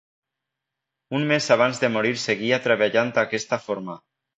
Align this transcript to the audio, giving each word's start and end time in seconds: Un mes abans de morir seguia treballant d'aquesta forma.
Un 1.19 1.27
mes 1.33 1.51
abans 1.57 1.85
de 1.85 1.93
morir 1.99 2.17
seguia 2.25 2.63
treballant 2.67 3.17
d'aquesta 3.21 3.65
forma. 3.69 4.05